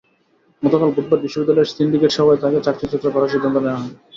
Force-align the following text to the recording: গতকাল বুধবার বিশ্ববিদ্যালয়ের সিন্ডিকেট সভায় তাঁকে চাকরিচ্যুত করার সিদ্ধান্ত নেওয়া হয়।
গতকাল 0.63 0.89
বুধবার 0.95 1.23
বিশ্ববিদ্যালয়ের 1.23 1.71
সিন্ডিকেট 1.71 2.11
সভায় 2.13 2.39
তাঁকে 2.41 2.59
চাকরিচ্যুত 2.65 3.03
করার 3.07 3.31
সিদ্ধান্ত 3.33 3.57
নেওয়া 3.59 3.79
হয়। 3.81 3.93